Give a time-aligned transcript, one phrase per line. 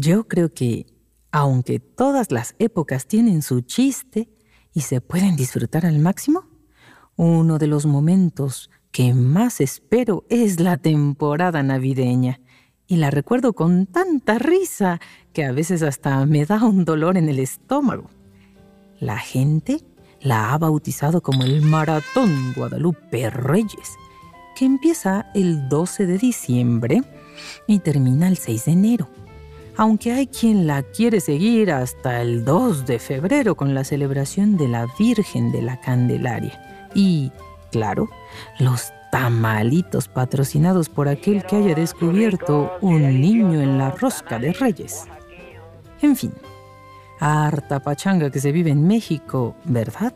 [0.00, 0.86] Yo creo que,
[1.32, 4.28] aunque todas las épocas tienen su chiste
[4.72, 6.44] y se pueden disfrutar al máximo,
[7.16, 12.40] uno de los momentos que más espero es la temporada navideña.
[12.86, 15.00] Y la recuerdo con tanta risa
[15.32, 18.08] que a veces hasta me da un dolor en el estómago.
[19.00, 19.84] La gente
[20.20, 23.96] la ha bautizado como el Maratón Guadalupe Reyes,
[24.54, 27.02] que empieza el 12 de diciembre
[27.66, 29.08] y termina el 6 de enero.
[29.78, 34.66] Aunque hay quien la quiere seguir hasta el 2 de febrero con la celebración de
[34.66, 36.88] la Virgen de la Candelaria.
[36.96, 37.30] Y,
[37.70, 38.10] claro,
[38.58, 45.04] los tamalitos patrocinados por aquel que haya descubierto un niño en la rosca de reyes.
[46.02, 46.32] En fin,
[47.20, 50.12] harta pachanga que se vive en México, ¿verdad?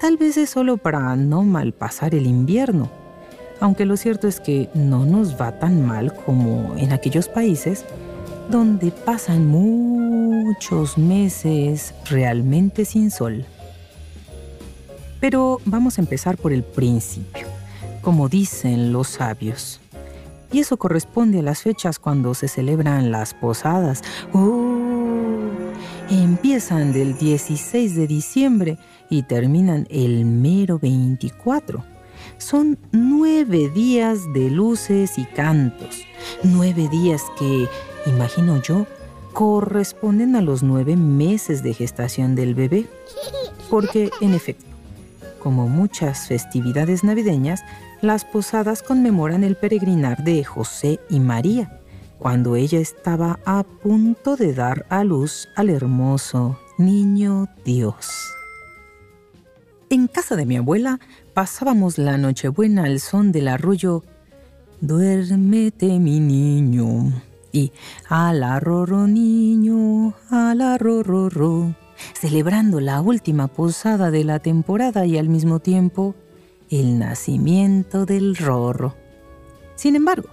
[0.00, 2.88] Tal vez es solo para no malpasar el invierno,
[3.58, 7.84] aunque lo cierto es que no nos va tan mal como en aquellos países
[8.50, 13.44] donde pasan muchos meses realmente sin sol.
[15.20, 17.46] Pero vamos a empezar por el principio,
[18.02, 19.80] como dicen los sabios.
[20.50, 24.02] Y eso corresponde a las fechas cuando se celebran las posadas.
[24.32, 24.78] ¡Oh!
[26.10, 28.78] Empiezan del 16 de diciembre
[29.10, 31.84] y terminan el mero 24.
[32.38, 35.98] Son nueve días de luces y cantos.
[36.44, 37.68] Nueve días que,
[38.08, 38.86] imagino yo,
[39.32, 42.86] corresponden a los nueve meses de gestación del bebé.
[43.70, 44.66] Porque, en efecto,
[45.38, 47.62] como muchas festividades navideñas,
[48.00, 51.80] las posadas conmemoran el peregrinar de José y María,
[52.18, 58.08] cuando ella estaba a punto de dar a luz al hermoso niño Dios.
[59.90, 61.00] En casa de mi abuela
[61.32, 64.02] pasábamos la Nochebuena al son del arrullo
[64.80, 67.12] Duérmete mi niño
[67.52, 67.72] y
[68.10, 71.74] la rorro niño, la rorro
[72.14, 76.14] celebrando la última posada de la temporada y al mismo tiempo
[76.70, 78.94] el nacimiento del rorro.
[79.74, 80.28] Sin embargo,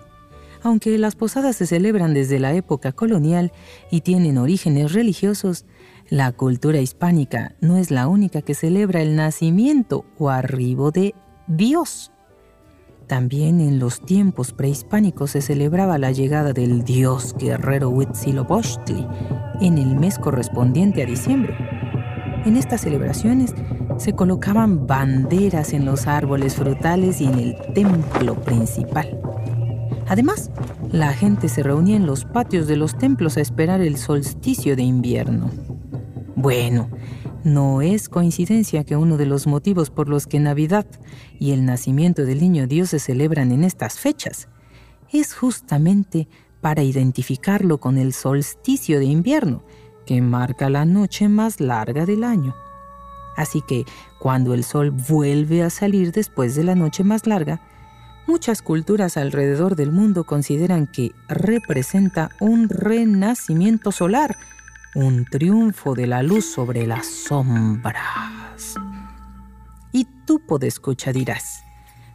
[0.61, 3.51] aunque las posadas se celebran desde la época colonial
[3.91, 5.65] y tienen orígenes religiosos,
[6.09, 11.13] la cultura hispánica no es la única que celebra el nacimiento o arribo de
[11.47, 12.11] Dios.
[13.07, 19.05] También en los tiempos prehispánicos se celebraba la llegada del dios guerrero Huitzilopochtli
[19.61, 21.55] en el mes correspondiente a diciembre.
[22.45, 23.53] En estas celebraciones
[23.97, 29.19] se colocaban banderas en los árboles frutales y en el templo principal.
[30.07, 30.49] Además,
[30.91, 34.83] la gente se reunía en los patios de los templos a esperar el solsticio de
[34.83, 35.51] invierno.
[36.35, 36.89] Bueno,
[37.45, 40.87] no es coincidencia que uno de los motivos por los que Navidad
[41.39, 44.49] y el nacimiento del niño Dios se celebran en estas fechas
[45.13, 46.27] es justamente
[46.59, 49.63] para identificarlo con el solsticio de invierno,
[50.07, 52.55] que marca la noche más larga del año.
[53.37, 53.85] Así que
[54.19, 57.61] cuando el sol vuelve a salir después de la noche más larga,
[58.25, 64.35] muchas culturas alrededor del mundo consideran que representa un renacimiento solar,
[64.95, 68.75] un triunfo de la luz sobre las sombras.
[69.91, 71.63] Y tú, escucha dirás,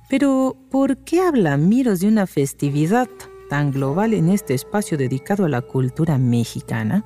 [0.08, 3.08] pero ¿por qué habla Miros de una festividad
[3.48, 7.04] tan global en este espacio dedicado a la cultura mexicana?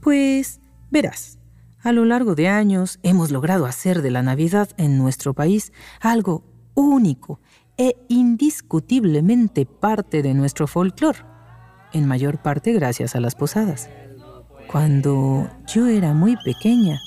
[0.00, 0.60] Pues
[0.90, 1.38] verás,
[1.82, 6.44] a lo largo de años hemos logrado hacer de la Navidad en nuestro país algo
[6.74, 7.40] único
[7.76, 11.20] e indiscutiblemente parte de nuestro folclore,
[11.92, 13.88] en mayor parte gracias a las posadas.
[14.70, 17.00] Cuando yo era muy pequeña,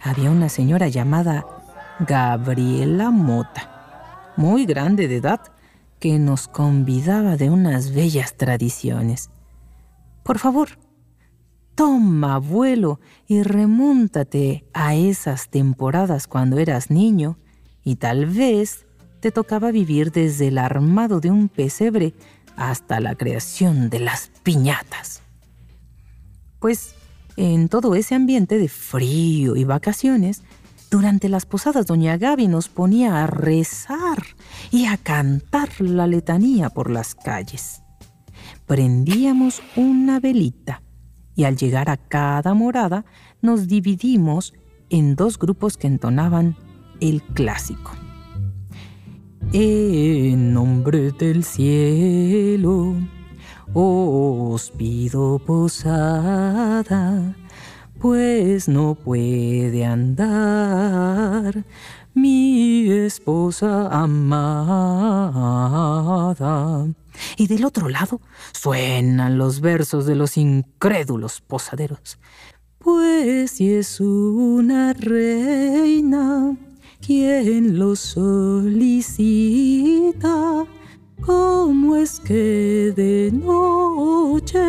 [0.00, 1.46] había una señora llamada
[2.00, 5.40] Gabriela Mota, muy grande de edad,
[5.98, 9.30] que nos convidaba de unas bellas tradiciones.
[10.22, 10.70] Por favor,
[11.80, 17.38] Toma vuelo y remúntate a esas temporadas cuando eras niño
[17.82, 18.84] y tal vez
[19.20, 22.12] te tocaba vivir desde el armado de un pesebre
[22.54, 25.22] hasta la creación de las piñatas.
[26.58, 26.94] Pues
[27.36, 30.42] en todo ese ambiente de frío y vacaciones,
[30.90, 34.24] durante las posadas doña Gaby nos ponía a rezar
[34.72, 37.82] y a cantar la letanía por las calles.
[38.66, 40.82] Prendíamos una velita
[41.36, 43.04] y al llegar a cada morada
[43.40, 44.52] nos dividimos
[44.90, 46.56] en dos grupos que entonaban
[47.00, 47.92] el clásico.
[49.52, 52.94] En nombre del cielo
[53.74, 57.34] os pido posada,
[57.98, 61.64] pues no puede andar
[62.14, 65.30] mi esposa amada
[67.36, 68.20] y del otro lado
[68.52, 72.18] suenan los versos de los incrédulos posaderos.
[72.78, 76.56] Pues si es una reina
[77.00, 78.66] quien lo solicita,
[81.24, 84.60] ¿cómo es que de noche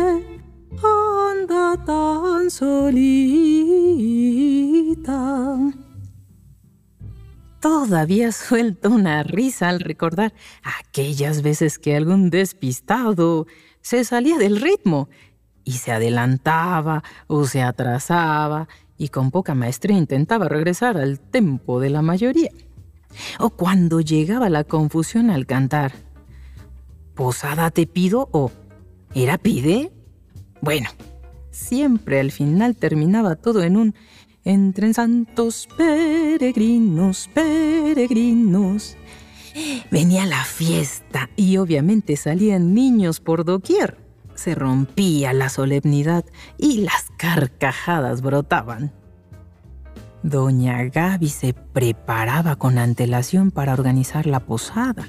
[0.82, 3.52] anda tan solita?
[7.60, 10.32] Todavía suelto una risa al recordar
[10.80, 13.46] aquellas veces que algún despistado
[13.80, 15.08] se salía del ritmo
[15.64, 18.66] y se adelantaba o se atrasaba
[18.98, 22.50] y con poca maestría intentaba regresar al tempo de la mayoría.
[23.38, 25.92] O cuando llegaba la confusión al cantar,
[27.22, 28.50] ¿posada te pido o
[29.14, 29.92] era pide?
[30.60, 30.90] Bueno,
[31.52, 33.94] siempre al final terminaba todo en un
[34.42, 38.96] entre santos peregrinos, peregrinos.
[39.88, 43.98] Venía la fiesta y obviamente salían niños por doquier.
[44.34, 46.24] Se rompía la solemnidad
[46.58, 48.92] y las carcajadas brotaban.
[50.24, 55.06] Doña Gaby se preparaba con antelación para organizar la posada.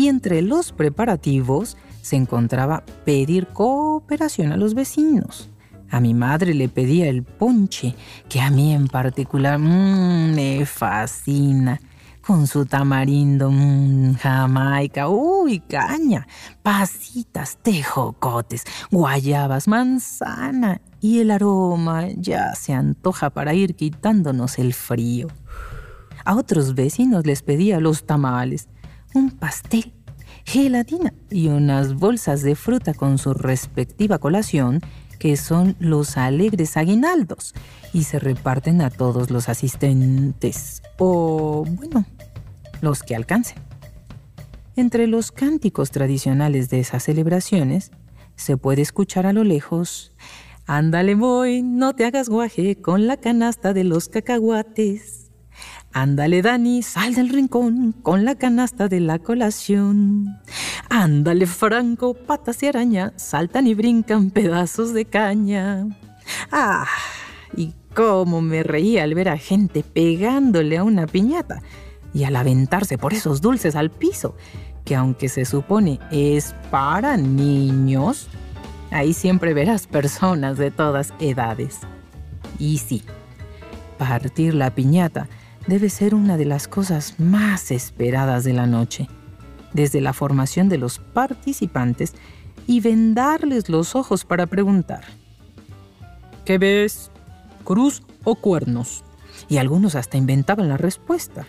[0.00, 5.50] Y entre los preparativos se encontraba pedir cooperación a los vecinos.
[5.90, 7.94] A mi madre le pedía el ponche,
[8.30, 11.82] que a mí en particular mmm, me fascina.
[12.26, 16.26] Con su tamarindo, mmm, jamaica, uy, caña,
[16.62, 20.80] pasitas, tejocotes, guayabas, manzana.
[21.02, 25.28] Y el aroma ya se antoja para ir quitándonos el frío.
[26.24, 28.70] A otros vecinos les pedía los tamales,
[29.14, 29.92] un pastel,
[30.44, 34.80] gelatina y unas bolsas de fruta con su respectiva colación
[35.18, 37.54] que son los alegres aguinaldos
[37.92, 42.06] y se reparten a todos los asistentes o, bueno,
[42.80, 43.58] los que alcancen.
[44.76, 47.90] Entre los cánticos tradicionales de esas celebraciones
[48.34, 50.12] se puede escuchar a lo lejos
[50.66, 55.29] Ándale voy, no te hagas guaje con la canasta de los cacahuates.
[55.92, 60.38] Ándale, Dani, sal del rincón con la canasta de la colación.
[60.88, 65.88] Ándale, Franco, patas y araña, saltan y brincan pedazos de caña.
[66.52, 66.86] ¡Ah!
[67.56, 71.60] Y cómo me reía al ver a gente pegándole a una piñata
[72.14, 74.36] y al aventarse por esos dulces al piso,
[74.84, 78.28] que aunque se supone es para niños,
[78.92, 81.80] ahí siempre verás personas de todas edades.
[82.60, 83.02] Y sí,
[83.98, 85.28] partir la piñata
[85.70, 89.08] debe ser una de las cosas más esperadas de la noche,
[89.72, 92.12] desde la formación de los participantes
[92.66, 95.04] y vendarles los ojos para preguntar.
[96.44, 97.12] ¿Qué ves?
[97.62, 99.04] ¿Cruz o cuernos?
[99.48, 101.46] Y algunos hasta inventaban la respuesta.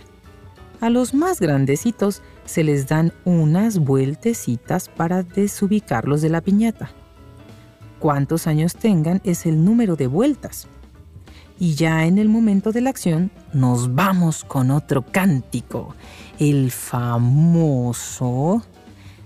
[0.81, 6.91] A los más grandecitos se les dan unas vueltecitas para desubicarlos de la piñata.
[7.97, 10.67] Cuántos años tengan es el número de vueltas,
[11.61, 15.93] y ya en el momento de la acción nos vamos con otro cántico,
[16.39, 18.63] el famoso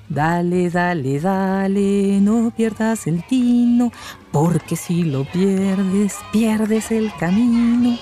[0.09, 3.89] Dale, dale, dale, no pierdas el tino,
[4.31, 7.97] porque si lo pierdes, pierdes el camino.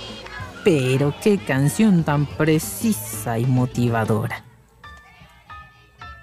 [0.65, 4.43] Pero qué canción tan precisa y motivadora.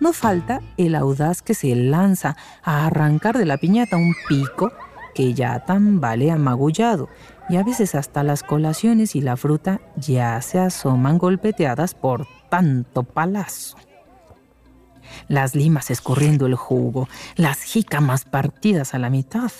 [0.00, 4.72] No falta el audaz que se lanza a arrancar de la piñata un pico
[5.14, 7.08] que ya tambalea magullado
[7.50, 13.02] y a veces hasta las colaciones y la fruta ya se asoman golpeteadas por tanto
[13.02, 13.76] palazo.
[15.26, 19.50] Las limas escurriendo el jugo, las jícamas partidas a la mitad,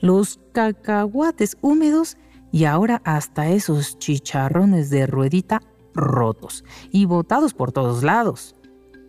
[0.00, 2.16] los cacahuates húmedos
[2.50, 5.62] y ahora hasta esos chicharrones de ruedita
[5.94, 8.56] rotos y botados por todos lados.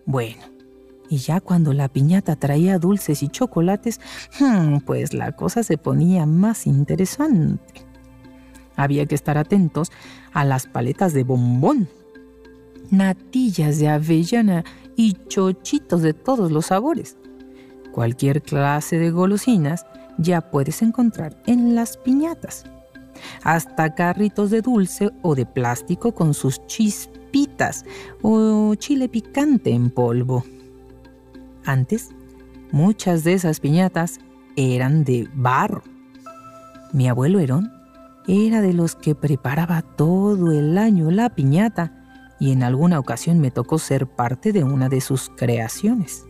[0.06, 0.44] Bueno,
[1.10, 4.00] y ya cuando la piñata traía dulces y chocolates,
[4.40, 7.89] hmm, pues la cosa se ponía más interesante.
[8.80, 9.92] Había que estar atentos
[10.32, 11.90] a las paletas de bombón,
[12.90, 14.64] natillas de avellana
[14.96, 17.18] y chochitos de todos los sabores.
[17.92, 19.86] Cualquier clase de golosinas
[20.18, 22.64] ya puedes encontrar en las piñatas.
[23.44, 27.84] Hasta carritos de dulce o de plástico con sus chispitas
[28.22, 30.46] o chile picante en polvo.
[31.66, 32.12] Antes,
[32.72, 34.22] muchas de esas piñatas
[34.56, 35.84] eran de barro.
[36.94, 37.79] Mi abuelo Herón
[38.30, 41.92] era de los que preparaba todo el año la piñata
[42.40, 46.26] y en alguna ocasión me tocó ser parte de una de sus creaciones.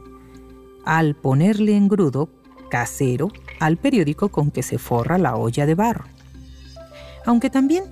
[0.86, 2.30] Al ponerle engrudo
[2.70, 3.28] casero
[3.60, 6.06] al periódico con que se forra la olla de barro.
[7.26, 7.84] Aunque también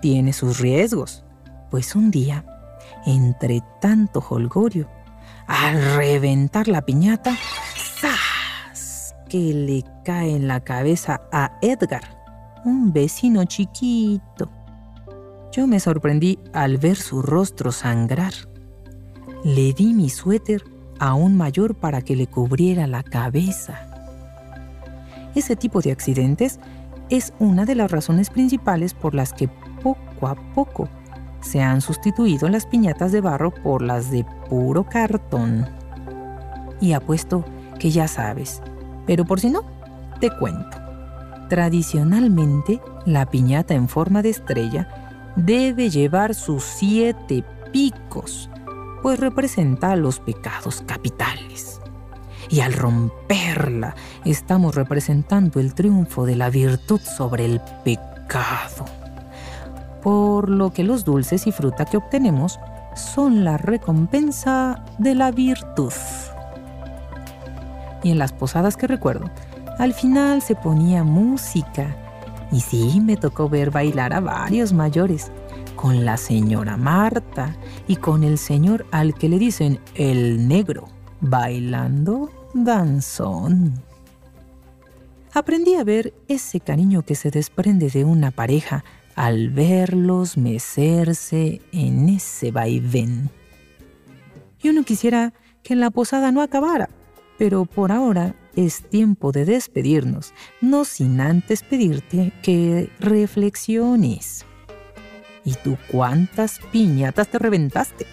[0.00, 1.24] tiene sus riesgos,
[1.72, 2.44] pues un día,
[3.04, 4.88] entre tanto holgorio,
[5.48, 7.36] Al reventar la piñata,
[8.00, 9.16] ¡zas!
[9.28, 12.19] que le cae en la cabeza a Edgar,
[12.64, 14.50] un vecino chiquito.
[15.52, 18.32] Yo me sorprendí al ver su rostro sangrar.
[19.44, 20.62] Le di mi suéter
[20.98, 23.86] aún mayor para que le cubriera la cabeza.
[25.34, 26.60] Ese tipo de accidentes
[27.08, 29.48] es una de las razones principales por las que
[29.82, 30.88] poco a poco
[31.40, 35.66] se han sustituido las piñatas de barro por las de puro cartón.
[36.80, 37.44] Y apuesto
[37.78, 38.62] que ya sabes,
[39.06, 39.62] pero por si no,
[40.20, 40.79] te cuento.
[41.50, 44.88] Tradicionalmente, la piñata en forma de estrella
[45.36, 48.48] debe llevar sus siete picos,
[49.02, 51.80] pues representa los pecados capitales.
[52.48, 58.86] Y al romperla, estamos representando el triunfo de la virtud sobre el pecado
[60.02, 62.58] por lo que los dulces y fruta que obtenemos
[62.94, 65.92] son la recompensa de la virtud.
[68.02, 69.30] Y en las posadas que recuerdo,
[69.80, 71.96] al final se ponía música.
[72.52, 75.32] Y sí, me tocó ver bailar a varios mayores,
[75.74, 77.56] con la señora Marta
[77.88, 80.88] y con el señor al que le dicen el negro,
[81.22, 83.82] bailando danzón.
[85.32, 88.84] Aprendí a ver ese cariño que se desprende de una pareja
[89.14, 93.30] al verlos mecerse en ese vaivén.
[94.62, 95.32] Yo no quisiera
[95.62, 96.90] que la posada no acabara,
[97.38, 104.44] pero por ahora es tiempo de despedirnos, no sin antes pedirte que reflexiones.
[105.44, 108.06] ¿Y tú cuántas piñatas te reventaste?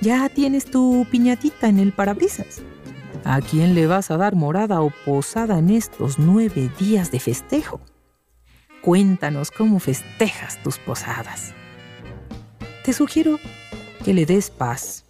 [0.00, 2.62] Ya tienes tu piñatita en el parabrisas.
[3.24, 7.80] ¿A quién le vas a dar morada o posada en estos nueve días de festejo?
[8.82, 11.52] Cuéntanos cómo festejas tus posadas.
[12.82, 13.38] Te sugiero
[14.02, 15.04] que le des paz,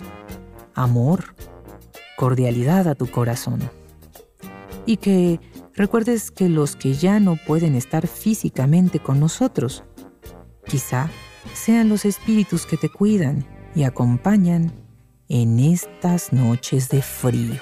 [0.75, 1.37] amor,
[2.16, 3.61] cordialidad a tu corazón.
[4.90, 5.38] Y que
[5.76, 9.85] recuerdes que los que ya no pueden estar físicamente con nosotros,
[10.66, 11.09] quizá
[11.54, 14.73] sean los espíritus que te cuidan y acompañan
[15.28, 17.61] en estas noches de frío.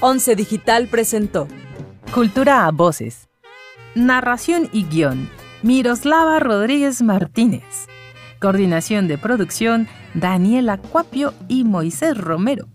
[0.00, 1.46] Once Digital presentó
[2.12, 3.28] Cultura a voces.
[3.94, 5.30] Narración y guion.
[5.62, 7.86] Miroslava Rodríguez Martínez.
[8.40, 9.88] Coordinación de producción.
[10.14, 12.68] Daniela Cuapio y Moisés Romero.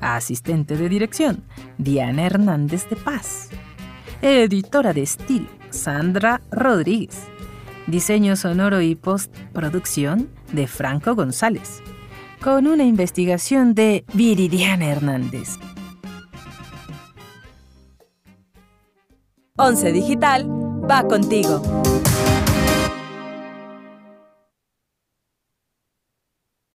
[0.00, 1.44] Asistente de dirección.
[1.78, 3.48] Diana Hernández de Paz.
[4.22, 5.48] Editora de estilo.
[5.70, 7.22] Sandra Rodríguez.
[7.86, 11.82] Diseño sonoro y postproducción de Franco González.
[12.42, 15.58] Con una investigación de Viridiana Hernández.
[19.56, 20.48] Once Digital
[20.88, 21.60] va contigo.